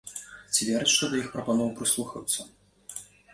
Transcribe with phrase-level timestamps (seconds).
[0.53, 2.49] Ці вераць, што да іх прапаноў прыслухаюцца?